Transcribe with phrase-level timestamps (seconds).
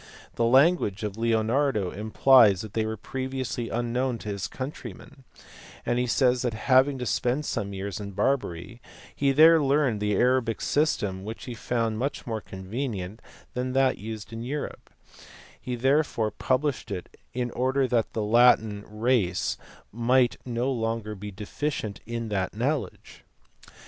[0.33, 5.25] The language of Leonardo implies that they were previously unknown to his countrymen;
[5.85, 8.81] he says that having had to spend some years in Barbary
[9.15, 13.21] he there learnt the Arabic system which he found much more convenient
[13.53, 14.89] than that used in Europe;
[15.61, 19.55] he therefore published it "in order that the Latin* race
[19.91, 23.21] might no longer be deficient in that knowledge."